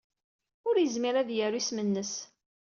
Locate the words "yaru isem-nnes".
1.37-2.13